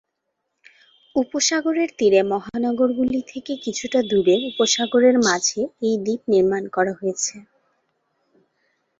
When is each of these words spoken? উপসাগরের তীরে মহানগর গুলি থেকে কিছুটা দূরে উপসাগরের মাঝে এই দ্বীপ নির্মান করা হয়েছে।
উপসাগরের 1.15 1.89
তীরে 1.97 2.21
মহানগর 2.31 2.89
গুলি 2.97 3.21
থেকে 3.31 3.53
কিছুটা 3.65 3.99
দূরে 4.11 4.35
উপসাগরের 4.49 5.15
মাঝে 5.27 5.59
এই 5.87 5.95
দ্বীপ 6.03 6.21
নির্মান 6.33 6.63
করা 6.75 6.93
হয়েছে। 6.99 7.35